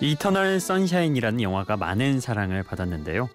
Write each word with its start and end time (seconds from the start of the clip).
이터널 0.00 0.60
선샤인이라는 0.60 1.40
영화가 1.40 1.78
많은 1.78 2.20
사랑을 2.20 2.62
받았는데요. 2.62 3.30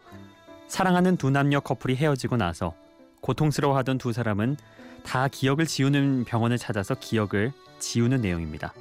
사랑하는 0.68 1.18
두 1.18 1.32
남녀 1.32 1.60
커플이 1.60 1.96
헤어지고 1.96 2.38
나서 2.38 2.76
고통스러워하던 3.22 3.98
두 3.98 4.14
사람은 4.14 4.58
다 5.04 5.28
기억을 5.28 5.66
지우는 5.66 6.26
병원을 6.26 6.60
찾아서 6.60 6.94
기억을 6.94 7.52
지우는 7.80 8.22
내용입니다. 8.22 8.74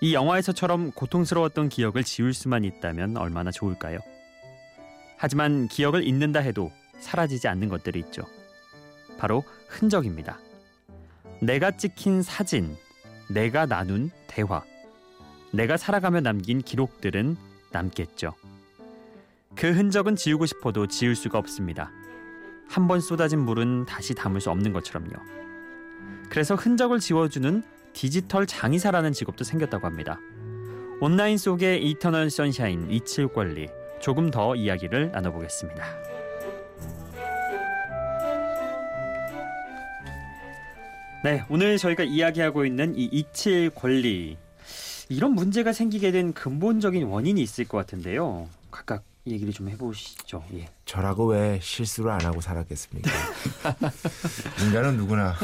이 0.00 0.14
영화에서처럼 0.14 0.90
고통스러웠던 0.92 1.68
기억을 1.68 2.02
지울 2.02 2.34
수만 2.34 2.64
있다면 2.64 3.16
얼마나 3.16 3.52
좋을까요? 3.52 3.98
하지만 5.16 5.68
기억을 5.68 6.04
잊는다 6.04 6.40
해도 6.40 6.72
사라지지 6.98 7.46
않는 7.46 7.68
것들이 7.68 8.00
있죠. 8.00 8.22
바로 9.16 9.44
흔적입니다. 9.68 10.38
내가 11.40 11.70
찍힌 11.70 12.22
사진, 12.22 12.76
내가 13.28 13.66
나눈 13.66 14.10
대화, 14.26 14.62
내가 15.52 15.76
살아가며 15.76 16.20
남긴 16.20 16.60
기록들은 16.62 17.36
남겠죠. 17.72 18.34
그 19.56 19.70
흔적은 19.72 20.16
지우고 20.16 20.46
싶어도 20.46 20.86
지울 20.86 21.16
수가 21.16 21.38
없습니다. 21.38 21.90
한 22.68 22.86
번 22.86 23.00
쏟아진 23.00 23.40
물은 23.40 23.86
다시 23.86 24.14
담을 24.14 24.40
수 24.40 24.50
없는 24.50 24.72
것처럼요. 24.72 25.10
그래서 26.28 26.54
흔적을 26.54 27.00
지워주는 27.00 27.64
디지털 27.92 28.46
장의사라는 28.46 29.12
직업도 29.12 29.42
생겼다고 29.42 29.86
합니다. 29.86 30.20
온라인 31.00 31.36
속의 31.36 31.84
이터널 31.88 32.30
선샤인 32.30 32.90
이칠 32.92 33.26
권리 33.26 33.66
조금 34.00 34.30
더 34.30 34.54
이야기를 34.54 35.10
나눠보겠습니다. 35.10 35.84
네, 41.24 41.44
오늘 41.50 41.76
저희가 41.76 42.04
이야기하고 42.04 42.64
있는 42.64 42.94
이 42.96 43.04
이칠 43.04 43.70
권리 43.70 44.38
이런 45.10 45.32
문제가 45.34 45.72
생기게 45.72 46.12
된 46.12 46.32
근본적인 46.32 47.02
원인이 47.02 47.42
있을 47.42 47.66
것 47.66 47.78
같은데요. 47.78 48.48
각각 48.70 49.02
얘기를 49.26 49.52
좀 49.52 49.68
해보시죠. 49.68 50.44
예. 50.54 50.68
저라고 50.84 51.26
왜 51.26 51.58
실수를 51.60 52.12
안 52.12 52.20
하고 52.24 52.40
살았겠습니까? 52.40 53.10
인간은 54.64 54.96
누구나 54.96 55.34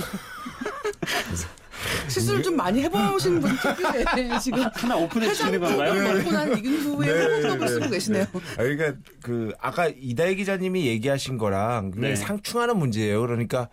실수를 2.09 2.45
좀 2.45 2.57
많이 2.57 2.81
해보신 2.83 3.41
분 3.41 3.51
특유의 3.57 4.05
지금 4.41 4.65
하나 4.73 4.97
오픈해 4.97 5.29
주시는 5.29 5.59
건가요? 5.59 6.15
먹고 6.15 6.31
난 6.31 6.57
이후에 6.65 7.13
네, 7.13 7.25
호흡법을 7.25 7.59
네. 7.59 7.69
쓰고 7.69 7.91
계시네요. 7.91 8.25
아, 8.33 8.57
그러니까 8.63 8.95
그 9.21 9.53
아까 9.59 9.89
이다혜 9.89 10.37
기자님이 10.37 10.87
얘기하신 10.87 11.39
거랑 11.39 11.91
네. 11.97 12.15
상충하는 12.15 12.79
문제예요. 12.79 13.21
그러니까 13.21 13.69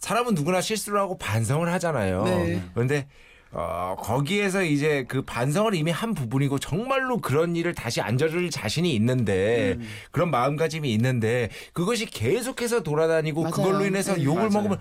사람은 0.00 0.34
누구나 0.34 0.62
실수를 0.62 0.98
하고 0.98 1.18
반성을 1.18 1.70
하잖아요. 1.74 2.24
네. 2.24 2.62
그런데 2.72 3.06
어, 3.52 3.96
거기에서 3.98 4.62
이제 4.62 5.04
그 5.08 5.22
반성을 5.22 5.74
이미 5.74 5.90
한 5.90 6.14
부분이고 6.14 6.58
정말로 6.58 7.18
그런 7.18 7.56
일을 7.56 7.74
다시 7.74 8.00
안 8.00 8.18
저질 8.18 8.50
자신이 8.50 8.94
있는데 8.94 9.76
음. 9.78 9.88
그런 10.10 10.30
마음가짐이 10.30 10.92
있는데 10.94 11.48
그것이 11.72 12.06
계속해서 12.06 12.82
돌아다니고 12.82 13.42
맞아요. 13.42 13.54
그걸로 13.54 13.86
인해서 13.86 14.14
네. 14.14 14.24
욕을 14.24 14.48
맞아요. 14.48 14.50
먹으면 14.50 14.78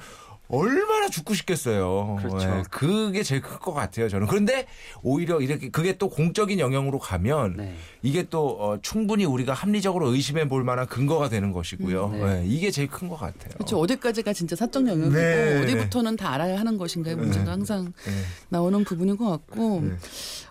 얼마나 0.47 1.09
죽고 1.09 1.33
싶겠어요. 1.33 2.17
그렇죠. 2.19 2.47
예, 2.47 2.63
그게 2.69 3.23
제일 3.23 3.41
클 3.41 3.59
것 3.59 3.73
같아요. 3.73 4.07
저는. 4.09 4.27
그런데 4.27 4.67
오히려 5.01 5.41
이렇게 5.41 5.69
그게 5.69 5.97
또 5.97 6.09
공적인 6.09 6.59
영역으로 6.59 6.99
가면 6.99 7.55
네. 7.57 7.75
이게 8.03 8.23
또 8.29 8.47
어, 8.59 8.77
충분히 8.81 9.25
우리가 9.25 9.53
합리적으로 9.53 10.09
의심해 10.13 10.47
볼 10.47 10.63
만한 10.63 10.85
근거가 10.85 11.29
되는 11.29 11.51
것이고요. 11.51 12.05
음, 12.07 12.19
네. 12.19 12.41
예, 12.41 12.45
이게 12.47 12.69
제일 12.71 12.88
큰 12.89 13.09
것 13.09 13.17
같아요. 13.17 13.53
그렇죠. 13.55 13.79
어디까지가 13.79 14.33
진짜 14.33 14.55
사적 14.55 14.88
영역이고 14.88 15.16
네, 15.16 15.61
어디부터는 15.63 16.16
다 16.16 16.33
알아야 16.33 16.59
하는 16.59 16.77
것인가의 16.77 17.16
문제가 17.16 17.51
항상 17.51 17.85
네. 18.05 18.11
나오는 18.49 18.83
부분인 18.83 19.17
것 19.17 19.29
같고 19.29 19.81
네. 19.81 19.91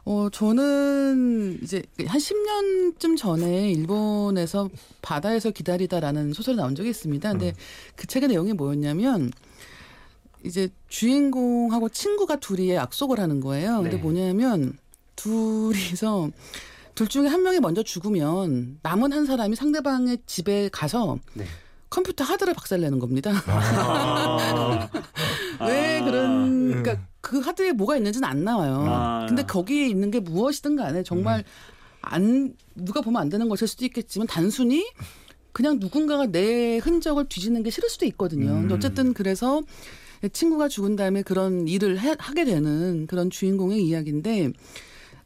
어 0.05 0.29
저는 0.31 1.59
이제 1.63 1.83
한 2.07 2.21
10년쯤 2.21 3.17
전에 3.17 3.71
일본에서 3.71 4.69
바다에서 5.03 5.51
기다리다라는 5.51 6.33
소설이 6.33 6.57
나온 6.57 6.75
적이 6.75 6.91
있습니다. 6.91 7.31
근데 7.31 7.49
음. 7.49 7.53
그 7.97 8.07
책의 8.07 8.29
내용이 8.29 8.53
뭐였냐면 8.53 9.31
이제 10.45 10.69
주인공하고 10.89 11.89
친구가 11.89 12.37
둘이 12.37 12.71
약속을 12.71 13.19
하는 13.19 13.41
거예요. 13.41 13.83
근데 13.83 13.97
네. 13.97 14.03
뭐냐면 14.03 14.79
둘이서 15.17 16.31
둘 16.95 17.09
중에 17.09 17.27
한 17.29 17.43
명이 17.43 17.61
먼저 17.61 17.83
죽으면 17.83 18.79
남은 18.83 19.13
한 19.13 19.27
사람이 19.27 19.57
상대방의 19.57 20.19
집에 20.27 20.69
가서 20.71 21.19
네. 21.35 21.45
컴퓨터 21.91 22.25
하드를 22.25 22.55
박살내는 22.55 22.99
겁니다. 22.99 23.33
아. 23.47 24.89
왜 25.67 26.01
아. 26.01 26.05
그런 26.05 26.83
그러니까 26.83 27.07
그 27.21 27.41
하드에 27.41 27.73
뭐가 27.73 27.97
있는지는 27.97 28.29
안 28.29 28.45
나와요. 28.45 28.85
아. 28.87 29.27
근데 29.27 29.45
거기에 29.45 29.89
있는 29.89 30.11
게 30.11 30.21
무엇이든 30.21 30.77
간에 30.77 31.03
정말 31.03 31.39
음. 31.39 31.45
안 32.03 32.55
누가 32.75 33.01
보면 33.01 33.23
안 33.23 33.29
되는 33.29 33.49
것일 33.49 33.67
수도 33.67 33.85
있겠지만 33.87 34.27
단순히 34.27 34.87
그냥 35.53 35.79
누군가가 35.79 36.27
내 36.27 36.79
흔적을 36.79 37.29
뒤지는 37.29 37.63
게 37.63 37.71
싫을 37.71 37.89
수도 37.89 38.05
있거든요. 38.07 38.51
음. 38.51 38.61
근데 38.63 38.75
어쨌든 38.75 39.15
그래서 39.15 39.63
친구가 40.29 40.69
죽은 40.69 40.97
다음에 40.97 41.23
그런 41.23 41.67
일을 41.69 42.01
해- 42.01 42.17
하게 42.19 42.45
되는 42.45 43.07
그런 43.07 43.31
주인공의 43.31 43.83
이야기인데 43.85 44.53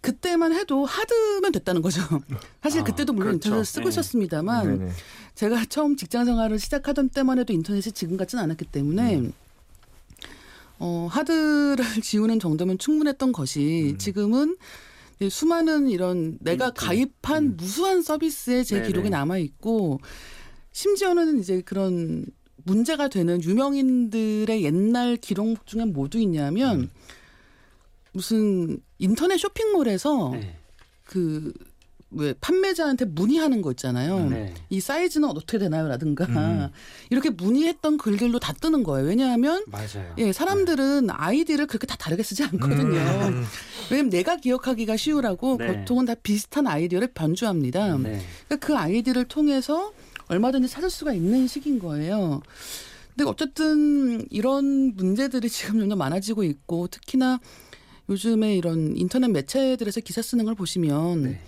그때만 0.01 0.53
해도 0.53 0.85
하드면 0.85 1.51
됐다는 1.53 1.83
거죠. 1.83 2.01
사실 2.63 2.81
아, 2.83 2.85
그때도 2.85 3.13
물론 3.13 3.33
그렇죠. 3.33 3.49
인터넷을 3.49 3.65
쓰고 3.65 3.85
네. 3.85 3.89
있었습니다만 3.91 4.79
네네. 4.79 4.93
제가 5.35 5.65
처음 5.67 5.97
직장 5.97 6.25
생활을 6.25 6.59
시작하던 6.59 7.09
때만 7.11 7.39
해도 7.39 7.53
인터넷이 7.53 7.93
지금 7.93 8.17
같지는 8.17 8.45
않았기 8.45 8.67
때문에 8.67 9.17
음. 9.17 9.33
어, 10.79 11.09
하드를 11.11 11.77
지우는 12.03 12.39
정도면 12.39 12.79
충분했던 12.79 13.33
것이 13.33 13.93
음. 13.95 13.99
지금은 13.99 14.57
수많은 15.29 15.89
이런 15.91 16.39
내가 16.41 16.67
인터넷. 16.67 16.87
가입한 16.87 17.45
음. 17.45 17.57
무수한 17.57 18.03
서비스에 18.03 18.63
제 18.63 18.77
네네. 18.77 18.87
기록이 18.87 19.11
남아 19.11 19.39
있고 19.39 20.01
심지어는 20.71 21.41
이제 21.41 21.61
그런 21.63 22.25
문제가 22.69 23.09
되는 23.09 23.43
유명인들의 23.43 24.63
옛날 24.63 25.17
기록 25.17 25.67
중에 25.67 25.87
뭐도 25.87 26.19
있냐면 26.19 26.81
음. 26.81 26.91
무슨 28.13 28.79
인터넷 28.99 29.39
쇼핑몰에서 29.39 30.31
네. 30.35 30.57
그왜 31.05 32.35
판매자한테 32.41 33.07
문의하는 33.07 33.63
거 33.63 33.71
있잖아요. 33.71 34.29
네. 34.29 34.55
이 34.69 34.81
사이즈는 34.81 35.29
어떻게 35.29 35.59
되나요?라든가 35.59 36.25
음. 36.27 36.69
이렇게 37.11 37.31
문의했던 37.31 37.97
글들도 37.97 38.39
다 38.39 38.53
뜨는 38.53 38.83
거예요. 38.83 39.07
왜냐하면 39.09 39.65
맞아요. 39.69 40.15
예 40.19 40.33
사람들은 40.33 41.09
아이디를 41.11 41.67
그렇게 41.67 41.87
다 41.87 41.97
다르게 41.97 42.23
쓰지 42.23 42.45
않거든요. 42.45 42.99
음. 42.99 43.45
왜냐면 43.91 44.11
내가 44.11 44.37
기억하기가 44.37 44.97
쉬우라고 44.97 45.57
네. 45.57 45.67
보통은 45.67 46.05
다 46.05 46.15
비슷한 46.15 46.67
아이디를 46.67 47.13
변주합니다. 47.15 47.97
네. 47.99 48.21
그러니까 48.47 48.67
그 48.67 48.77
아이디를 48.77 49.25
통해서 49.25 49.93
얼마든지 50.29 50.69
찾을 50.69 50.91
수가 50.91 51.13
있는 51.13 51.47
시기인 51.47 51.79
거예요. 51.79 52.43
근데 53.17 53.29
어쨌든 53.29 54.27
이런 54.31 54.95
문제들이 54.95 55.49
지금 55.49 55.81
점점 55.81 55.99
많아지고 55.99 56.45
있고 56.45 56.87
특히나 56.87 57.41
요즘에 58.09 58.57
이런 58.57 58.97
인터넷 58.97 59.29
매체들에서 59.29 60.01
기사 60.01 60.23
쓰는 60.23 60.45
걸 60.45 60.55
보시면 60.55 61.23
네. 61.25 61.41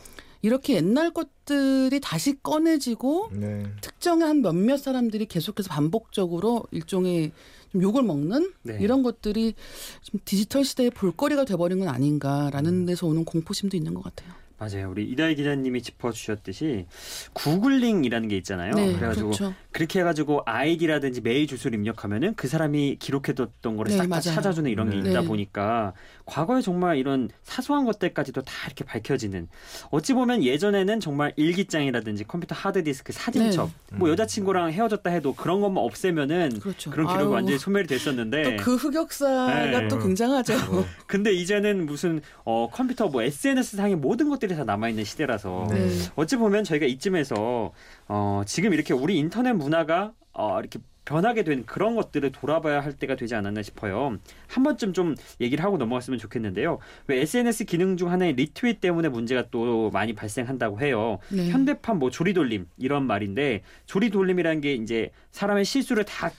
이렇게 0.42 0.74
옛날 0.74 1.12
것들이 1.12 2.00
다시 2.00 2.42
꺼내지고 2.42 3.30
네. 3.32 3.64
특정한 3.80 4.28
한 4.28 4.42
몇몇 4.42 4.78
사람들이 4.78 5.26
계속해서 5.26 5.68
반복적으로 5.68 6.64
일종의 6.70 7.32
좀 7.72 7.82
욕을 7.82 8.02
먹는 8.02 8.52
네. 8.62 8.78
이런 8.80 9.02
것들이 9.02 9.54
좀 10.02 10.20
디지털 10.24 10.64
시대의 10.64 10.90
볼거리가 10.90 11.44
돼버린 11.44 11.78
건 11.78 11.88
음. 11.88 11.94
아닌가라는 11.94 12.86
데서 12.86 13.06
오는 13.06 13.24
공포심도 13.24 13.76
있는 13.76 13.94
것 13.94 14.02
같아요. 14.02 14.39
맞아요. 14.60 14.90
우리 14.90 15.04
이다희 15.10 15.36
기자님이 15.36 15.80
짚어주셨듯이 15.80 16.84
구글링이라는 17.32 18.28
게 18.28 18.36
있잖아요. 18.36 18.74
네, 18.74 18.92
그래가지고 18.94 19.30
그렇죠. 19.30 19.54
그렇게 19.72 20.00
해가지고 20.00 20.42
아이디라든지 20.44 21.22
메일 21.22 21.46
주소를 21.46 21.78
입력하면은 21.78 22.34
그 22.34 22.46
사람이 22.46 22.96
기록해뒀던 23.00 23.76
거를 23.78 23.90
네, 23.92 23.96
싹다 23.96 24.08
맞아요. 24.08 24.22
찾아주는 24.22 24.70
이런 24.70 24.90
게 24.90 25.00
네. 25.00 25.10
있다 25.10 25.22
네. 25.22 25.26
보니까 25.26 25.94
과거에 26.26 26.60
정말 26.60 26.98
이런 26.98 27.30
사소한 27.42 27.86
것들까지도 27.86 28.42
다 28.42 28.52
이렇게 28.66 28.84
밝혀지는 28.84 29.48
어찌 29.90 30.12
보면 30.12 30.44
예전에는 30.44 31.00
정말 31.00 31.32
일기장이라든지 31.36 32.24
컴퓨터 32.24 32.54
하드디스크 32.54 33.12
사진첩 33.14 33.70
네. 33.92 33.96
뭐 33.96 34.08
음. 34.08 34.12
여자친구랑 34.12 34.72
헤어졌다 34.72 35.08
해도 35.10 35.34
그런 35.34 35.62
것만 35.62 35.82
없애면은 35.82 36.60
그렇죠. 36.60 36.90
그런 36.90 37.06
기록이 37.06 37.24
아유, 37.24 37.30
완전히 37.30 37.58
소멸이 37.58 37.86
됐었는데 37.86 38.56
또 38.56 38.60
그 38.62 38.76
흑역사가 38.76 39.80
네. 39.80 39.88
또 39.88 39.98
굉장하죠. 39.98 40.52
어. 40.54 40.84
근데 41.06 41.32
이제는 41.32 41.86
무슨 41.86 42.20
어 42.44 42.68
컴퓨터 42.70 43.08
뭐 43.08 43.22
SNS 43.22 43.76
상의 43.78 43.96
모든 43.96 44.28
것들이 44.28 44.49
다 44.56 44.64
남아 44.64 44.88
있는 44.88 45.04
시대라서 45.04 45.66
네. 45.70 45.86
네. 45.86 45.88
어찌 46.16 46.36
보면 46.36 46.64
저희가 46.64 46.86
이쯤에서 46.86 47.72
어 48.08 48.42
지금 48.46 48.72
이렇게 48.72 48.92
우리 48.94 49.16
인터넷 49.18 49.52
문화가 49.52 50.12
어 50.32 50.58
이렇게 50.60 50.78
변하게 51.04 51.42
된 51.42 51.64
그런 51.66 51.96
것들을 51.96 52.30
돌아봐야 52.30 52.80
할 52.80 52.92
때가 52.92 53.16
되지 53.16 53.34
않았나 53.34 53.62
싶어요. 53.62 54.16
한 54.46 54.62
번쯤 54.62 54.92
좀 54.92 55.16
얘기를 55.40 55.64
하고 55.64 55.76
넘어갔으면 55.76 56.20
좋겠는데요. 56.20 56.78
왜 57.08 57.20
SNS 57.22 57.64
기능 57.64 57.96
중 57.96 58.12
하나의 58.12 58.34
리트윗 58.34 58.80
때문에 58.80 59.08
문제가 59.08 59.46
또 59.50 59.90
많이 59.90 60.12
발생한다고 60.12 60.80
해요. 60.80 61.18
네. 61.30 61.50
현대판 61.50 61.98
뭐 61.98 62.10
조리돌림 62.10 62.66
이런 62.78 63.06
말인데 63.06 63.62
조리돌림이라는 63.86 64.60
게 64.60 64.74
이제 64.74 65.10
사람의 65.32 65.64
실수를 65.64 66.04
다 66.04 66.30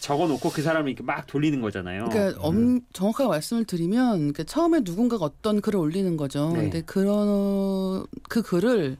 적어놓고 0.00 0.50
그 0.50 0.62
사람을 0.62 0.90
이렇게 0.90 1.04
막 1.04 1.26
돌리는 1.26 1.60
거잖아요. 1.60 2.08
그러니까 2.10 2.40
엄, 2.40 2.80
정확하게 2.92 3.28
말씀을 3.28 3.64
드리면 3.64 4.18
그러니까 4.18 4.44
처음에 4.44 4.80
누군가가 4.82 5.26
어떤 5.26 5.60
글을 5.60 5.78
올리는 5.78 6.16
거죠. 6.16 6.50
네. 6.54 6.62
근데 6.62 6.80
그런 6.82 8.06
그 8.28 8.42
글을 8.42 8.96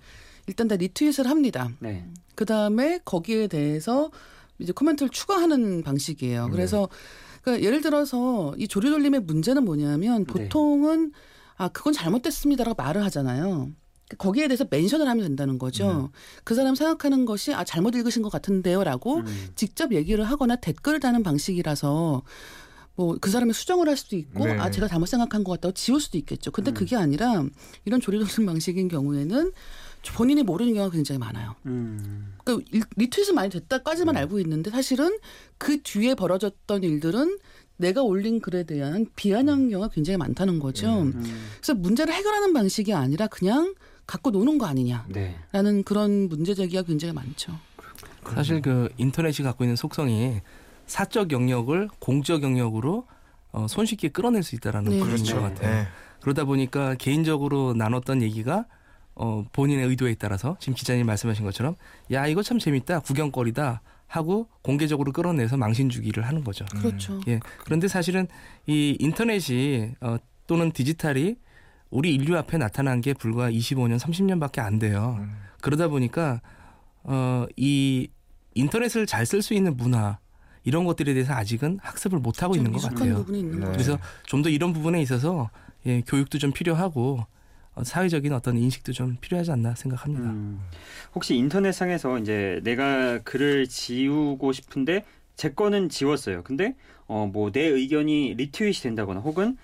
일단 0.46 0.68
다 0.68 0.76
리트윗을 0.76 1.26
합니다. 1.26 1.70
네. 1.78 2.06
그 2.34 2.44
다음에 2.44 3.00
거기에 3.04 3.48
대해서 3.48 4.10
이제 4.58 4.72
코멘트를 4.72 5.10
추가하는 5.10 5.82
방식이에요. 5.82 6.46
네. 6.46 6.52
그래서 6.52 6.88
그러니까 7.42 7.66
예를 7.66 7.80
들어서 7.80 8.54
이 8.58 8.68
조리돌림의 8.68 9.20
문제는 9.20 9.64
뭐냐면 9.64 10.26
네. 10.26 10.32
보통은 10.32 11.12
아 11.56 11.68
그건 11.68 11.94
잘못됐습니다라고 11.94 12.80
말을 12.80 13.02
하잖아요. 13.04 13.70
거기에 14.18 14.48
대해서 14.48 14.66
멘션을 14.68 15.08
하면 15.08 15.24
된다는 15.26 15.58
거죠. 15.58 16.10
그 16.44 16.54
사람 16.54 16.74
생각하는 16.74 17.24
것이 17.24 17.54
아 17.54 17.64
잘못 17.64 17.94
읽으신 17.94 18.22
것 18.22 18.30
같은데요라고 18.30 19.16
음. 19.18 19.48
직접 19.54 19.92
얘기를 19.92 20.24
하거나 20.24 20.56
댓글을 20.56 21.00
다는 21.00 21.22
방식이라서 21.22 22.22
뭐 22.96 23.16
그 23.20 23.30
사람이 23.30 23.52
수정을 23.52 23.88
할 23.88 23.96
수도 23.96 24.16
있고 24.16 24.44
네. 24.46 24.58
아 24.58 24.70
제가 24.70 24.86
잘못 24.88 25.06
생각한 25.06 25.42
것 25.44 25.52
같다고 25.52 25.72
지울 25.72 26.00
수도 26.00 26.18
있겠죠. 26.18 26.50
음. 26.50 26.52
근데 26.52 26.72
그게 26.72 26.96
아니라 26.96 27.44
이런 27.84 28.00
조리돌림 28.00 28.46
방식인 28.46 28.88
경우에는 28.88 29.52
본인이 30.14 30.42
모르는 30.42 30.74
경우가 30.74 30.92
굉장히 30.94 31.18
많아요. 31.18 31.54
음. 31.66 32.34
그러니까 32.44 32.66
일- 32.72 32.82
리트윗은 32.96 33.34
많이 33.34 33.48
됐다까지만 33.50 34.14
네. 34.14 34.20
알고 34.20 34.38
있는데 34.40 34.70
사실은 34.70 35.18
그 35.58 35.80
뒤에 35.82 36.14
벌어졌던 36.14 36.82
일들은 36.82 37.38
내가 37.76 38.02
올린 38.02 38.40
글에 38.40 38.64
대한 38.64 39.06
비아냥 39.16 39.70
경우가 39.70 39.88
굉장히 39.94 40.16
많다는 40.18 40.58
거죠. 40.58 41.00
음. 41.02 41.22
그래서 41.56 41.74
문제를 41.74 42.12
해결하는 42.12 42.52
방식이 42.52 42.92
아니라 42.92 43.26
그냥 43.28 43.74
갖고 44.10 44.32
노는 44.32 44.58
거 44.58 44.66
아니냐라는 44.66 45.12
네. 45.12 45.82
그런 45.84 46.28
문제 46.28 46.52
제기가 46.52 46.82
굉장히 46.82 47.14
많죠. 47.14 47.56
사실 48.34 48.60
그 48.60 48.88
인터넷이 48.96 49.44
갖고 49.44 49.62
있는 49.62 49.76
속성이 49.76 50.40
사적 50.86 51.30
영역을 51.30 51.88
공적 52.00 52.42
영역으로 52.42 53.06
어, 53.52 53.66
손쉽게 53.68 54.08
끌어낼 54.08 54.42
수 54.42 54.56
있다라는 54.56 54.90
네, 54.90 54.98
그런 54.98 55.14
그렇죠. 55.14 55.36
것 55.36 55.42
같아요. 55.42 55.82
네. 55.82 55.88
그러다 56.22 56.44
보니까 56.44 56.96
개인적으로 56.96 57.72
나눴던 57.74 58.22
얘기가 58.22 58.66
어, 59.14 59.44
본인의 59.52 59.86
의도에 59.86 60.16
따라서 60.16 60.56
지금 60.58 60.74
기자님 60.74 61.06
말씀하신 61.06 61.44
것처럼 61.44 61.76
야 62.10 62.26
이거 62.26 62.42
참 62.42 62.58
재밌다 62.58 63.00
구경거리다 63.00 63.80
하고 64.08 64.48
공개적으로 64.62 65.12
끌어내서 65.12 65.56
망신 65.56 65.88
주기를 65.88 66.26
하는 66.26 66.42
거죠. 66.42 66.64
그렇죠. 66.80 67.20
예. 67.28 67.38
그런데 67.64 67.86
사실은 67.86 68.26
이 68.66 68.96
인터넷이 68.98 69.92
어, 70.00 70.16
또는 70.48 70.72
디지털이 70.72 71.36
우리 71.90 72.14
인류 72.14 72.36
앞에 72.36 72.56
나타난 72.58 73.00
게 73.00 73.12
불과 73.14 73.50
25년, 73.50 73.98
30년밖에 73.98 74.60
안 74.60 74.78
돼요. 74.78 75.16
음. 75.20 75.32
그러다 75.60 75.88
보니까 75.88 76.40
어, 77.02 77.46
이 77.56 78.08
인터넷을 78.54 79.06
잘 79.06 79.24
쓸 79.26 79.42
수 79.42 79.54
있는 79.54 79.76
문화 79.76 80.18
이런 80.64 80.84
것들에 80.84 81.14
대해서 81.14 81.32
아직은 81.34 81.78
학습을 81.82 82.18
못 82.18 82.42
하고 82.42 82.54
있는 82.54 82.72
것 82.72 82.82
같아요. 82.82 83.16
부분이 83.16 83.40
있는 83.40 83.60
네. 83.60 83.66
거죠. 83.66 83.72
그래서 83.72 83.98
좀 84.26 84.42
더 84.42 84.48
이런 84.50 84.72
부분에 84.72 85.00
있어서 85.02 85.50
예, 85.86 86.02
교육도 86.02 86.38
좀 86.38 86.52
필요하고 86.52 87.24
어, 87.74 87.84
사회적인 87.84 88.32
어떤 88.32 88.58
인식도 88.58 88.92
좀 88.92 89.16
필요하지 89.20 89.52
않나 89.52 89.74
생각합니다. 89.74 90.24
음. 90.30 90.60
혹시 91.14 91.34
인터넷상에서 91.36 92.18
이제 92.18 92.60
내가 92.64 93.18
글을 93.20 93.66
지우고 93.68 94.52
싶은데 94.52 95.04
제 95.36 95.50
거는 95.52 95.88
지웠어요. 95.88 96.42
근데 96.44 96.74
어 97.06 97.26
뭐 97.26 97.50
내 97.50 97.62
의견이 97.62 98.34
리트윗이 98.34 98.74
된다거나 98.82 99.20
혹은 99.20 99.56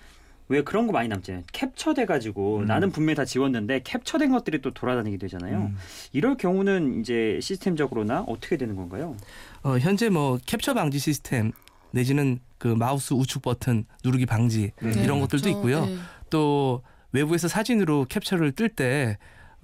왜 0.49 0.63
그런 0.63 0.87
거 0.87 0.93
많이 0.93 1.07
남잖아요. 1.09 1.43
캡처돼 1.51 2.05
가지고 2.05 2.59
음. 2.59 2.65
나는 2.65 2.91
분명히 2.91 3.15
다 3.15 3.25
지웠는데 3.25 3.81
캡처된 3.83 4.31
것들이 4.31 4.61
또 4.61 4.71
돌아다니게 4.73 5.17
되잖아요. 5.17 5.57
음. 5.57 5.77
이럴 6.13 6.37
경우는 6.37 6.99
이제 7.01 7.39
시스템적으로나 7.41 8.21
어떻게 8.21 8.55
되는 8.57 8.75
건가요? 8.75 9.15
어, 9.63 9.77
현재 9.77 10.09
뭐 10.09 10.37
캡처 10.45 10.73
방지 10.73 10.99
시스템 10.99 11.51
내지는 11.91 12.39
그 12.57 12.67
마우스 12.67 13.13
우측 13.13 13.41
버튼 13.41 13.85
누르기 14.03 14.25
방지 14.25 14.71
네. 14.81 14.91
이런 15.03 15.19
것들도 15.19 15.43
그렇죠. 15.43 15.49
있고요. 15.57 15.85
네. 15.85 15.97
또 16.29 16.81
외부에서 17.11 17.47
사진으로 17.47 18.05
캡처를 18.05 18.51
뜰 18.53 18.69
때 18.69 19.17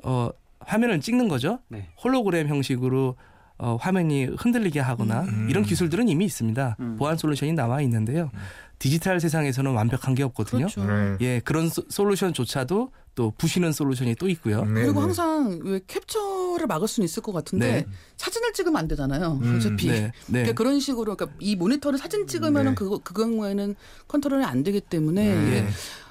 어, 0.03 0.29
화면을 0.59 0.99
찍는 0.99 1.27
거죠. 1.27 1.59
네. 1.69 1.89
홀로그램 2.03 2.47
형식으로 2.47 3.15
어, 3.63 3.77
화면이 3.79 4.25
흔들리게 4.37 4.81
하거나 4.81 5.21
음. 5.21 5.47
이런 5.49 5.63
기술들은 5.63 6.09
이미 6.09 6.25
있습니다. 6.25 6.75
음. 6.81 6.95
보안 6.99 7.15
솔루션이 7.17 7.53
나와 7.53 7.81
있는데요. 7.81 8.29
음. 8.33 8.39
디지털 8.77 9.21
세상에서는 9.21 9.71
완벽한 9.71 10.15
게 10.15 10.23
없거든요. 10.23 10.67
그렇죠. 10.67 10.83
네. 10.85 11.15
예, 11.21 11.39
그런 11.45 11.69
소- 11.69 11.85
솔루션조차도 11.87 12.91
또 13.15 13.31
부시는 13.37 13.71
솔루션이 13.71 14.15
또 14.15 14.27
있고요. 14.27 14.65
네, 14.65 14.81
그리고 14.81 14.95
네. 14.95 14.99
항상 14.99 15.61
왜 15.63 15.79
캡처를 15.87 16.67
막을 16.67 16.89
수는 16.89 17.05
있을 17.05 17.23
것 17.23 17.31
같은데 17.31 17.71
네. 17.71 17.85
사진을 18.17 18.51
찍으면 18.51 18.75
안 18.75 18.89
되잖아요. 18.89 19.39
음, 19.41 19.55
어차피. 19.55 19.87
네, 19.87 20.01
네. 20.01 20.11
그러니까 20.27 20.53
그런 20.53 20.81
식으로 20.81 21.15
그러니까 21.15 21.37
이 21.39 21.55
모니터를 21.55 21.97
사진 21.97 22.27
찍으면은 22.27 22.71
네. 22.71 22.75
그거 22.75 22.99
그 23.01 23.13
경우에는 23.13 23.75
컨트롤이 24.09 24.43
안 24.43 24.63
되기 24.63 24.81
때문에. 24.81 25.67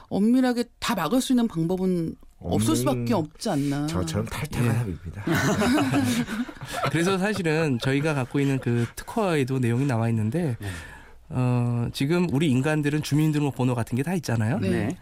엄밀하게 0.09 0.65
다 0.79 0.95
막을 0.95 1.23
수 1.23 1.33
있는 1.33 1.49
방법은 1.49 2.17
없을 2.45 2.77
수밖에 2.77 3.15
없지 3.15 3.51
않나. 3.51 3.87
저처럼 3.87 4.27
탈퇴한 4.27 4.67
예. 4.67 4.71
합입니다. 4.71 5.23
그래서 6.91 7.19
사실은 7.19 7.79
저희가 7.81 8.15
갖고 8.15 8.41
있는 8.41 8.59
그 8.59 8.87
특허에도 8.97 9.59
내용이 9.59 9.87
나와 9.87 10.09
있는데 10.09 10.57
네. 10.61 10.69
어, 11.29 11.89
지금 11.93 12.29
우리 12.33 12.51
인간들은 12.51 13.03
주민등록번호 13.03 13.75
같은 13.75 13.97
게 13.97 14.03
다 14.03 14.15
있잖아요. 14.15 14.59
네. 14.59 14.97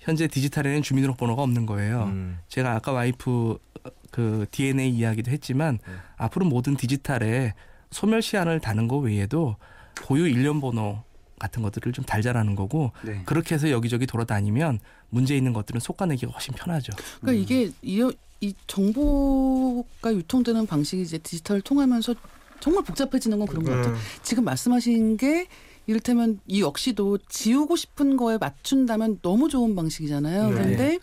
현재 0.00 0.26
디지털에는 0.26 0.82
주민등록번호가 0.82 1.42
없는 1.42 1.64
거예요. 1.66 2.04
음. 2.04 2.38
제가 2.48 2.72
아까 2.74 2.92
와이프 2.92 3.58
어, 3.84 3.90
그 4.10 4.46
DNA 4.50 4.90
이야기도 4.90 5.30
했지만 5.30 5.78
네. 5.86 5.92
앞으로 6.16 6.46
모든 6.46 6.76
디지털에 6.76 7.54
소멸 7.90 8.20
시한을 8.22 8.60
다는 8.60 8.88
거 8.88 8.96
외에도 8.98 9.56
고유 10.04 10.26
일련 10.28 10.60
번호 10.60 11.02
같은 11.38 11.62
것들을 11.62 11.92
좀 11.92 12.04
달자라는 12.04 12.54
거고 12.54 12.92
네. 13.02 13.22
그렇게 13.26 13.54
해서 13.54 13.70
여기저기 13.70 14.06
돌아다니면 14.06 14.78
문제 15.12 15.36
있는 15.36 15.52
것들은 15.52 15.80
솎아내기가 15.80 16.32
훨씬 16.32 16.54
편하죠. 16.54 16.92
그러니까 17.20 17.42
이게 17.42 17.70
이, 17.82 18.10
이 18.40 18.54
정보가 18.66 20.14
유통되는 20.14 20.66
방식이 20.66 21.02
이제 21.02 21.18
디지털을 21.18 21.60
통하면서 21.60 22.14
정말 22.60 22.82
복잡해지는 22.84 23.38
건 23.38 23.46
그런 23.46 23.62
것 23.62 23.72
같아요. 23.72 23.94
음. 23.94 23.98
지금 24.22 24.44
말씀하신 24.44 25.18
게 25.18 25.48
이를테면 25.86 26.40
이 26.46 26.62
역시도 26.62 27.18
지우고 27.28 27.76
싶은 27.76 28.16
거에 28.16 28.38
맞춘다면 28.38 29.18
너무 29.20 29.48
좋은 29.50 29.76
방식이잖아요. 29.76 30.48
네. 30.48 30.54
그런데 30.54 30.98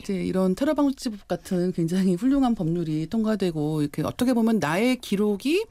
이제 0.00 0.14
이런 0.14 0.54
테러 0.54 0.74
방지법 0.74 1.28
같은 1.28 1.72
굉장히 1.72 2.14
훌륭한 2.14 2.54
법률이 2.54 3.06
통과되고 3.08 3.82
이렇게 3.82 4.02
어떻게 4.02 4.32
보면 4.32 4.58
나의 4.58 4.96
기록이 4.96 5.64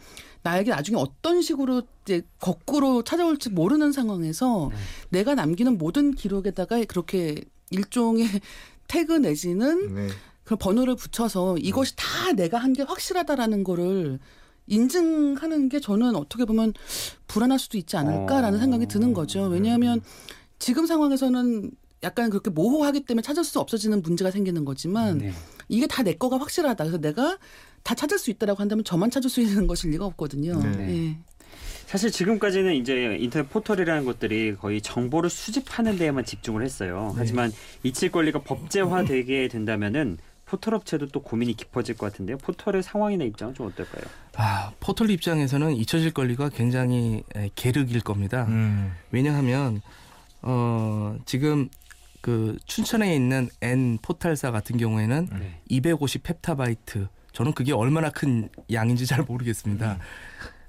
나에게 0.43 0.71
나중에 0.71 0.97
어떤 0.97 1.41
식으로 1.41 1.83
이제 2.03 2.21
거꾸로 2.39 3.03
찾아올지 3.03 3.49
모르는 3.49 3.91
상황에서 3.91 4.69
네. 4.71 4.77
내가 5.19 5.35
남기는 5.35 5.77
모든 5.77 6.13
기록에다가 6.13 6.83
그렇게 6.85 7.41
일종의 7.71 8.25
태그 8.87 9.13
내지는 9.13 9.93
네. 9.93 10.07
그 10.43 10.55
번호를 10.55 10.95
붙여서 10.95 11.57
이것이 11.59 11.93
다 11.95 12.31
내가 12.33 12.57
한 12.57 12.73
게 12.73 12.83
확실하다라는 12.83 13.63
거를 13.63 14.19
인증하는 14.67 15.69
게 15.69 15.79
저는 15.79 16.15
어떻게 16.15 16.45
보면 16.45 16.73
불안할 17.27 17.59
수도 17.59 17.77
있지 17.77 17.97
않을까라는 17.97 18.57
어. 18.57 18.61
생각이 18.61 18.87
드는 18.87 19.13
거죠. 19.13 19.43
왜냐하면 19.43 20.01
지금 20.59 20.85
상황에서는 20.85 21.71
약간 22.03 22.29
그렇게 22.29 22.49
모호하기 22.49 23.01
때문에 23.01 23.21
찾을 23.21 23.43
수 23.43 23.59
없어지는 23.59 24.01
문제가 24.01 24.31
생기는 24.31 24.63
거지만 24.65 25.17
네. 25.17 25.33
이게 25.67 25.85
다 25.87 26.03
내 26.03 26.13
거가 26.13 26.37
확실하다. 26.39 26.83
그래서 26.85 26.97
내가 26.99 27.37
다 27.83 27.93
찾을 27.95 28.17
수 28.17 28.31
있다라고 28.31 28.59
한다면 28.61 28.83
저만 28.83 29.11
찾을 29.11 29.29
수 29.29 29.41
있는 29.41 29.65
것일 29.67 29.91
리가 29.91 30.05
없거든요. 30.05 30.59
네. 30.61 31.07
예. 31.11 31.17
사실 31.87 32.11
지금까지는 32.11 32.75
이제 32.75 33.17
인터넷 33.19 33.49
포털이라는 33.49 34.05
것들이 34.05 34.55
거의 34.55 34.79
정보를 34.81 35.29
수집하는 35.29 35.97
데에만 35.97 36.23
집중을 36.23 36.63
했어요. 36.63 37.13
하지만 37.17 37.51
이칠 37.83 38.11
권리가 38.11 38.43
법제화되게 38.43 39.47
된다면은 39.47 40.19
포털 40.45 40.73
업체도 40.75 41.07
또 41.07 41.21
고민이 41.21 41.55
깊어질 41.55 41.95
것 41.97 42.11
같은데요. 42.11 42.37
포털의 42.37 42.81
상황이나 42.83 43.23
입장은 43.25 43.53
좀 43.55 43.67
어떨까요? 43.67 44.03
아, 44.35 44.71
포털 44.79 45.09
입장에서는 45.09 45.75
잊혀질 45.75 46.11
권리가 46.11 46.49
굉장히 46.49 47.23
에, 47.35 47.49
계륵일 47.55 48.01
겁니다. 48.01 48.45
음. 48.49 48.91
왜냐하면 49.11 49.81
어, 50.41 51.17
지금 51.25 51.69
그 52.21 52.57
춘천에 52.65 53.15
있는 53.15 53.49
N 53.61 53.97
포탈사 54.01 54.51
같은 54.51 54.77
경우에는 54.77 55.29
네. 55.39 55.61
250 55.69 56.23
펩타바이트 56.23 57.07
저는 57.31 57.53
그게 57.53 57.73
얼마나 57.73 58.09
큰 58.09 58.49
양인지 58.71 59.05
잘 59.05 59.23
모르겠습니다. 59.23 59.99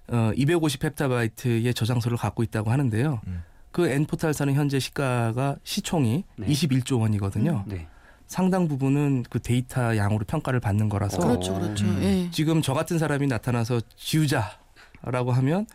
어, 0.09 0.33
250 0.37 0.81
펩타바이트의 0.81 1.73
저장소를 1.75 2.17
갖고 2.17 2.43
있다고 2.43 2.71
하는데요. 2.71 3.21
음. 3.27 3.43
그 3.73 3.89
N 3.89 4.07
포탈사는 4.07 4.53
현재 4.55 4.79
시가가 4.79 5.57
시총이 5.63 6.25
네. 6.37 6.47
21조 6.47 7.01
원이거든요. 7.01 7.65
네. 7.67 7.87
상당 8.27 8.69
부분은 8.69 9.25
그 9.29 9.41
데이터 9.41 9.97
양으로 9.97 10.25
평가를 10.25 10.61
받는 10.61 10.89
거라서 10.89 11.23
어. 11.23 11.27
그렇죠, 11.27 11.55
그렇죠. 11.55 11.85
음. 11.85 12.01
예. 12.03 12.31
지금 12.31 12.63
저 12.63 12.75
같은 12.75 12.99
사람이 12.99 13.27
나타나서 13.27 13.81
지우자라고 13.97 15.33
하면 15.33 15.67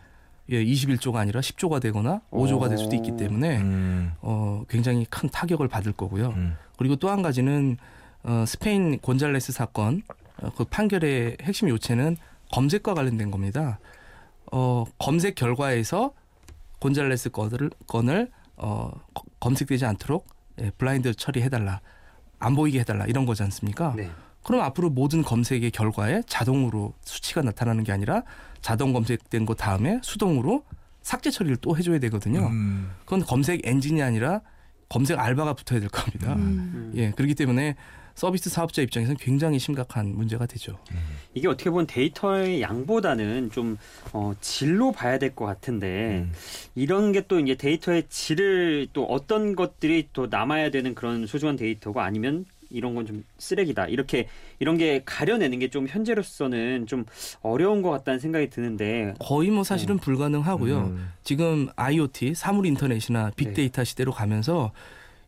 예, 0.49 0.63
21조가 0.63 1.15
아니라 1.15 1.39
10조가 1.41 1.81
되거나 1.81 2.21
5조가 2.31 2.69
될 2.69 2.77
수도 2.77 2.95
있기 2.95 3.17
때문에 3.17 3.57
음. 3.57 4.13
어, 4.21 4.63
굉장히 4.69 5.05
큰 5.09 5.27
타격을 5.29 5.67
받을 5.67 5.91
거고요. 5.91 6.29
음. 6.29 6.55
그리고 6.77 6.95
또 6.97 7.09
한 7.09 7.21
가지는 7.21 7.77
어, 8.23 8.43
스페인 8.47 8.99
곤잘레스 8.99 9.51
사건 9.51 10.01
어, 10.41 10.49
그 10.55 10.65
판결의 10.65 11.37
핵심 11.41 11.69
요체는 11.69 12.17
검색과 12.51 12.93
관련된 12.93 13.31
겁니다. 13.31 13.79
어, 14.51 14.85
검색 14.99 15.33
결과에서 15.35 16.13
곤잘레스 16.79 17.29
건을, 17.31 17.71
건을 17.87 18.29
어, 18.57 18.91
거- 19.13 19.23
검색되지 19.39 19.85
않도록 19.85 20.27
예, 20.61 20.69
블라인드 20.77 21.13
처리해달라. 21.15 21.81
안 22.39 22.55
보이게 22.55 22.79
해달라. 22.81 23.05
이런 23.05 23.25
거지 23.25 23.41
않습니까? 23.43 23.93
네. 23.95 24.09
그럼 24.43 24.61
앞으로 24.61 24.91
모든 24.91 25.23
검색의 25.23 25.71
결과에 25.71 26.21
자동으로 26.27 26.93
수치가 27.01 27.41
나타나는 27.41 27.83
게 27.83 27.91
아니라 27.91 28.21
자동 28.65 28.93
검색된 28.93 29.45
것 29.45 29.53
다음에 29.57 29.99
수동으로 30.01 30.63
삭제 31.03 31.29
처리를 31.29 31.57
또 31.57 31.77
해줘야 31.77 31.99
되거든요. 31.99 32.47
음. 32.47 32.89
그건 33.01 33.19
검색 33.21 33.61
엔진이 33.63 34.01
아니라 34.01 34.41
검색 34.89 35.19
알바가 35.19 35.53
붙어야 35.53 35.79
될 35.79 35.87
겁니다. 35.89 36.33
음. 36.33 36.91
예, 36.95 37.11
그렇기 37.11 37.35
때문에 37.35 37.75
서비스 38.15 38.49
사업자 38.49 38.81
입장에서는 38.81 39.17
굉장히 39.19 39.59
심각한 39.59 40.15
문제가 40.15 40.47
되죠. 40.47 40.79
이게 41.35 41.47
어떻게 41.47 41.69
보면 41.69 41.85
데이터의 41.85 42.61
양보다는 42.63 43.51
좀 43.51 43.77
어, 44.13 44.33
질로 44.41 44.91
봐야 44.91 45.19
될 45.19 45.35
것 45.35 45.45
같은데 45.45 46.23
음. 46.25 46.31
이런 46.73 47.11
게 47.11 47.21
또 47.27 47.39
이제 47.39 47.53
데이터의 47.53 48.05
질을 48.09 48.87
또 48.93 49.05
어떤 49.05 49.55
것들이 49.55 50.09
또 50.11 50.25
남아야 50.25 50.71
되는 50.71 50.95
그런 50.95 51.27
소중한 51.27 51.55
데이터고 51.55 52.01
아니면 52.01 52.45
이런 52.75 52.93
건 52.95 53.05
좀 53.05 53.23
쓰레기다 53.37 53.87
이렇게 53.87 54.27
이런 54.59 54.77
게 54.77 55.01
가려내는 55.05 55.59
게 55.59 55.67
좀 55.69 55.87
현재로서는 55.87 56.85
좀 56.87 57.05
어려운 57.41 57.81
것 57.81 57.89
같다는 57.89 58.19
생각이 58.19 58.49
드는데 58.49 59.13
거의 59.19 59.49
뭐 59.49 59.63
사실은 59.63 59.97
불가능하고요. 59.97 60.77
음. 60.77 61.09
지금 61.23 61.67
IoT, 61.75 62.35
사물 62.35 62.65
인터넷이나 62.65 63.27
네. 63.29 63.31
빅데이터 63.35 63.83
시대로 63.83 64.11
가면서 64.11 64.71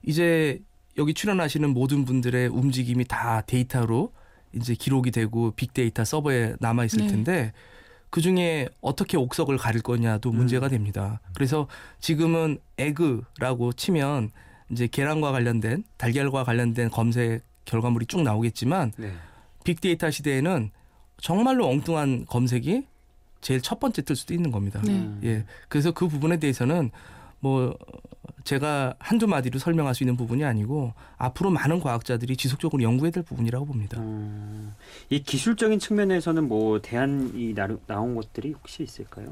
이제 0.03 0.59
여기 0.97 1.13
출연하시는 1.13 1.69
모든 1.71 2.05
분들의 2.05 2.47
움직임이 2.47 3.05
다 3.05 3.41
데이터로 3.41 4.11
이제 4.53 4.73
기록이 4.73 5.11
되고 5.11 5.51
빅데이터 5.51 6.03
서버에 6.05 6.55
남아 6.59 6.85
있을 6.85 6.99
네. 7.01 7.07
텐데 7.07 7.53
그 8.09 8.21
중에 8.21 8.69
어떻게 8.81 9.17
옥석을 9.17 9.57
가릴 9.57 9.81
거냐도 9.81 10.31
문제가 10.31 10.69
됩니다. 10.69 11.19
그래서 11.35 11.67
지금은 11.99 12.57
에그라고 12.77 13.73
치면 13.73 14.31
이제 14.69 14.87
계란과 14.87 15.31
관련된 15.31 15.83
달걀과 15.97 16.43
관련된 16.43 16.89
검색 16.89 17.43
결과물이 17.65 18.05
쭉 18.05 18.21
나오겠지만 18.21 18.93
네. 18.97 19.11
빅데이터 19.63 20.09
시대에는 20.11 20.71
정말로 21.19 21.67
엉뚱한 21.67 22.25
검색이 22.25 22.85
제일 23.41 23.61
첫 23.61 23.79
번째 23.79 24.01
뜰 24.01 24.15
수도 24.15 24.33
있는 24.33 24.51
겁니다. 24.51 24.81
네. 24.83 24.91
음. 24.91 25.19
예. 25.23 25.45
그래서 25.67 25.91
그 25.91 26.07
부분에 26.07 26.37
대해서는 26.37 26.91
뭐 27.39 27.77
제가 28.43 28.95
한두 28.99 29.27
마디로 29.27 29.59
설명할 29.59 29.93
수 29.93 30.03
있는 30.03 30.15
부분이 30.15 30.43
아니고 30.43 30.93
앞으로 31.17 31.49
많은 31.51 31.79
과학자들이 31.79 32.37
지속적으로 32.37 32.81
연구해야 32.81 33.11
될 33.11 33.23
부분이라고 33.23 33.65
봅니다. 33.65 33.99
음, 33.99 34.73
이 35.09 35.21
기술적인 35.21 35.79
측면에서는 35.79 36.47
뭐 36.47 36.81
대안이 36.81 37.53
나, 37.53 37.67
나온 37.85 38.15
것들이 38.15 38.53
혹시 38.53 38.83
있을까요? 38.83 39.31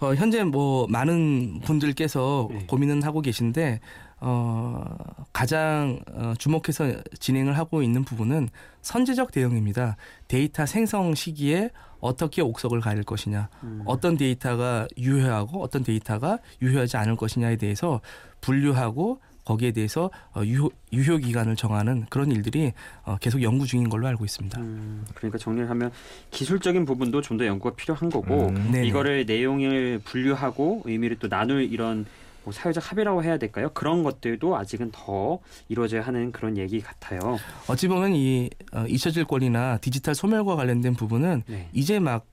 어, 0.00 0.14
현재 0.14 0.44
뭐 0.44 0.86
많은 0.88 1.60
분들께서 1.64 2.48
네. 2.50 2.66
고민은 2.66 3.02
하고 3.02 3.22
계신데 3.22 3.80
어, 4.28 4.96
가장 5.32 6.00
어, 6.12 6.34
주목해서 6.36 7.00
진행을 7.20 7.56
하고 7.56 7.80
있는 7.80 8.02
부분은 8.02 8.48
선제적 8.82 9.30
대응입니다. 9.30 9.96
데이터 10.26 10.66
생성 10.66 11.14
시기에 11.14 11.70
어떻게 12.00 12.42
옥석을 12.42 12.80
가릴 12.80 13.04
것이냐, 13.04 13.48
음. 13.62 13.82
어떤 13.84 14.16
데이터가 14.16 14.88
유효하고 14.98 15.62
어떤 15.62 15.84
데이터가 15.84 16.40
유효하지 16.60 16.96
않을 16.96 17.14
것이냐에 17.14 17.54
대해서 17.54 18.00
분류하고 18.40 19.20
거기에 19.44 19.70
대해서 19.70 20.10
어, 20.34 20.42
유효, 20.44 20.70
유효 20.92 21.18
기간을 21.18 21.54
정하는 21.54 22.04
그런 22.10 22.32
일들이 22.32 22.72
어, 23.04 23.16
계속 23.20 23.42
연구 23.42 23.64
중인 23.64 23.88
걸로 23.88 24.08
알고 24.08 24.24
있습니다. 24.24 24.60
음, 24.60 25.04
그러니까 25.14 25.38
정리를 25.38 25.70
하면 25.70 25.92
기술적인 26.32 26.84
부분도 26.84 27.22
좀 27.22 27.38
더 27.38 27.46
연구가 27.46 27.76
필요한 27.76 28.10
거고 28.10 28.48
음. 28.48 28.72
네네. 28.72 28.88
이거를 28.88 29.24
내용을 29.24 30.00
분류하고 30.04 30.82
의미를 30.84 31.16
또 31.20 31.28
나눌 31.28 31.62
이런 31.62 32.06
뭐 32.46 32.52
사회적 32.52 32.92
합의라고 32.92 33.24
해야 33.24 33.38
될까요? 33.38 33.70
그런 33.74 34.04
것들도 34.04 34.56
아직은 34.56 34.92
더 34.92 35.40
이루어져야 35.68 36.02
하는 36.02 36.30
그런 36.30 36.56
얘기 36.56 36.80
같아요. 36.80 37.38
어찌 37.66 37.88
보면 37.88 38.14
이 38.14 38.48
어, 38.72 38.84
잊혀질 38.86 39.24
권리나 39.24 39.78
디지털 39.78 40.14
소멸과 40.14 40.54
관련된 40.54 40.94
부분은 40.94 41.42
네. 41.48 41.68
이제 41.72 41.98
막 41.98 42.24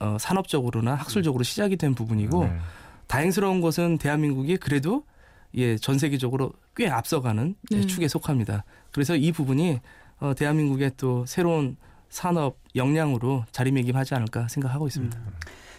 어, 0.00 0.18
산업적으로나 0.20 0.94
학술적으로 0.94 1.44
시작이 1.44 1.76
된 1.76 1.94
부분이고 1.94 2.44
네. 2.44 2.58
다행스러운 3.06 3.62
것은 3.62 3.96
대한민국이 3.96 4.58
그래도 4.58 5.04
예, 5.54 5.78
전 5.78 5.98
세계적으로 5.98 6.52
꽤 6.76 6.90
앞서가는 6.90 7.54
예, 7.72 7.76
네. 7.76 7.86
축에 7.86 8.06
속합니다. 8.06 8.64
그래서 8.90 9.16
이 9.16 9.32
부분이 9.32 9.80
어, 10.20 10.34
대한민국의 10.34 10.92
또 10.98 11.24
새로운 11.24 11.78
산업 12.10 12.58
역량으로 12.76 13.46
자리매김하지 13.50 14.14
않을까 14.14 14.46
생각하고 14.48 14.86
있습니다. 14.88 15.18